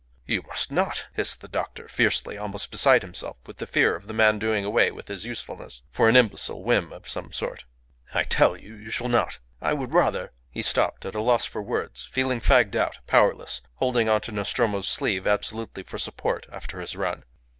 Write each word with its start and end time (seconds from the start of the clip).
"You 0.25 0.41
must 0.47 0.71
not!" 0.71 1.05
hissed 1.13 1.41
the 1.41 1.47
doctor, 1.47 1.87
fiercely, 1.87 2.35
almost 2.35 2.71
beside 2.71 3.03
himself 3.03 3.37
with 3.45 3.57
the 3.57 3.67
fear 3.67 3.95
of 3.95 4.07
the 4.07 4.15
man 4.15 4.39
doing 4.39 4.65
away 4.65 4.89
with 4.89 5.07
his 5.09 5.27
usefulness 5.27 5.83
for 5.91 6.09
an 6.09 6.15
imbecile 6.15 6.63
whim 6.63 6.91
of 6.91 7.07
some 7.07 7.31
sort. 7.31 7.65
"I 8.11 8.23
tell 8.23 8.57
you 8.57 8.73
you 8.73 8.89
shall 8.89 9.09
not. 9.09 9.37
I 9.61 9.73
would 9.73 9.93
rather" 9.93 10.31
He 10.49 10.63
stopped 10.63 11.05
at 11.05 11.13
loss 11.13 11.45
for 11.45 11.61
words, 11.61 12.03
feeling 12.11 12.41
fagged 12.41 12.75
out, 12.75 12.97
powerless, 13.05 13.61
holding 13.75 14.09
on 14.09 14.21
to 14.21 14.31
Nostromo's 14.31 14.87
sleeve, 14.87 15.27
absolutely 15.27 15.83
for 15.83 15.99
support 15.99 16.47
after 16.51 16.81
his 16.81 16.95
run. 16.95 17.23